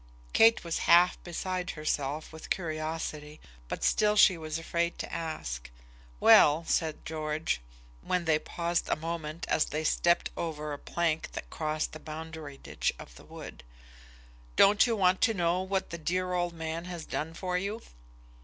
[0.33, 5.69] Kate was half beside herself with curiosity, but still she was afraid to ask.
[6.19, 7.61] "Well," said George,
[8.01, 12.57] when they paused a moment as they stepped over a plank that crossed the boundary
[12.57, 13.63] ditch of the wood:
[14.55, 17.83] "don't you want to know what that dear old man has done for you?"